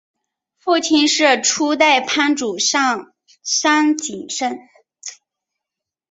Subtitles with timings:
[0.57, 3.13] 父亲是初代藩主上
[3.43, 4.57] 杉景胜。